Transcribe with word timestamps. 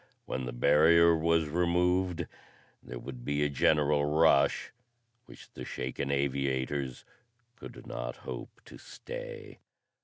When 0.25 0.45
the 0.47 0.51
barrier 0.51 1.15
was 1.15 1.45
removed 1.47 2.25
there 2.81 2.97
would 2.97 3.23
be 3.23 3.43
a 3.43 3.49
general 3.49 4.03
rush 4.05 4.71
which 5.27 5.53
the 5.53 5.63
shaken 5.63 6.09
aviators 6.09 7.05
could 7.55 7.85
not 7.85 8.15
hope 8.25 8.61
to 8.65 8.79
stay. 8.79 9.59